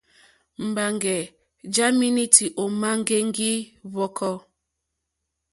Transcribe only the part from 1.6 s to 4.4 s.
ja menuti òma ŋgɛŋgi hvɔkɔ.